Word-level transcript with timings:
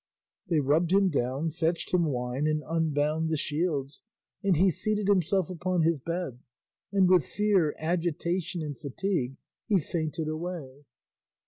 They 0.47 0.59
rubbed 0.61 0.91
him 0.93 1.09
down, 1.09 1.51
fetched 1.51 1.93
him 1.93 2.05
wine 2.05 2.47
and 2.47 2.63
unbound 2.67 3.29
the 3.29 3.37
shields, 3.37 4.01
and 4.41 4.57
he 4.57 4.71
seated 4.71 5.07
himself 5.07 5.47
upon 5.47 5.83
his 5.83 5.99
bed, 5.99 6.39
and 6.91 7.07
with 7.07 7.23
fear, 7.23 7.75
agitation, 7.77 8.63
and 8.63 8.75
fatigue 8.75 9.35
he 9.67 9.77
fainted 9.79 10.27
away. 10.27 10.85